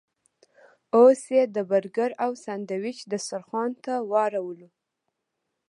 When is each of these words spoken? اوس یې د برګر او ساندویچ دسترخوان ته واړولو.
اوس 0.97 1.21
یې 1.35 1.43
د 1.55 1.57
برګر 1.69 2.11
او 2.23 2.31
ساندویچ 2.43 2.99
دسترخوان 3.11 3.71
ته 3.83 3.93
واړولو. 4.11 4.69